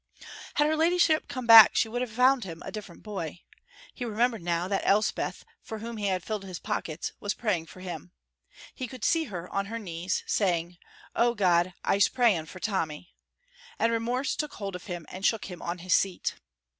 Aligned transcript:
Had 0.55 0.65
her 0.65 0.75
ladyship 0.75 1.27
come 1.27 1.45
back 1.45 1.75
she 1.75 1.87
would 1.87 2.01
have 2.01 2.09
found 2.09 2.43
him 2.43 2.63
a 2.65 2.71
different 2.71 3.03
boy. 3.03 3.41
He 3.93 4.03
remembered 4.03 4.41
now 4.41 4.67
that 4.67 4.81
Elspeth, 4.83 5.45
for 5.61 5.77
whom 5.77 5.97
he 5.97 6.07
had 6.07 6.23
filled 6.23 6.43
his 6.43 6.57
pockets, 6.57 7.11
was 7.19 7.35
praying 7.35 7.67
for 7.67 7.81
him; 7.81 8.11
he 8.73 8.87
could 8.87 9.05
see 9.05 9.25
her 9.25 9.47
on 9.53 9.67
her 9.67 9.77
knees, 9.77 10.23
saying, 10.25 10.79
"Oh, 11.15 11.35
God, 11.35 11.75
I'se 11.83 12.07
praying 12.07 12.47
for 12.47 12.59
Tommy," 12.59 13.13
and 13.77 13.91
remorse 13.93 14.35
took 14.35 14.53
hold 14.55 14.75
of 14.75 14.85
him 14.85 15.05
and 15.07 15.23
shook 15.23 15.45
him 15.51 15.61
on 15.61 15.77
his 15.77 15.93
seat. 15.93 16.33